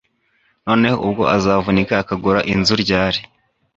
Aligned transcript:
Noneho 0.65 0.97
ubwo 1.05 1.23
uzavunika 1.37 1.95
ukagura 2.03 2.39
inzu 2.53 2.73
ryari 2.83 3.19